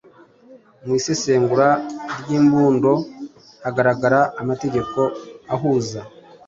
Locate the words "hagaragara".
3.65-4.19